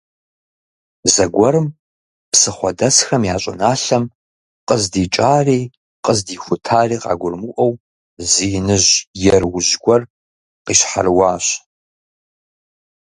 Зэгуэрым 1.13 1.67
псыхъуэдэсхэм 2.31 3.21
я 3.33 3.37
щӀыналъэм, 3.41 4.03
къыздикӀари 4.67 5.61
къыздихутари 6.03 6.97
къагурымыӀуэу, 7.03 7.73
зы 8.29 8.45
иныжь 8.57 8.91
еруужь 9.35 9.73
гуэр 9.83 10.01
къищхьэрыуащ. 10.65 11.45